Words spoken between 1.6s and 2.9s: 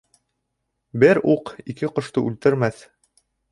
ике ҡошто үлтермәҫ.